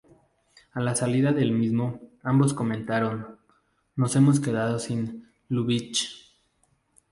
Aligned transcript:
A 0.73 0.79
la 0.81 0.95
salida 0.95 1.31
del 1.31 1.51
mismo, 1.51 1.99
ambos 2.23 2.55
comentaron: 2.55 3.37
""Nos 3.95 4.15
hemos 4.15 4.39
quedado 4.39 4.79
sin 4.79 5.27
Lubitsch". 5.47 6.27